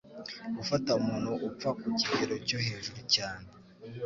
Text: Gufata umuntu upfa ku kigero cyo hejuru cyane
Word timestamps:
Gufata 0.57 0.89
umuntu 0.99 1.31
upfa 1.47 1.69
ku 1.79 1.87
kigero 1.99 2.35
cyo 2.47 2.57
hejuru 2.65 2.99
cyane 3.13 3.47